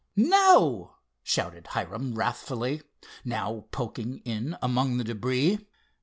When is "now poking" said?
3.23-4.17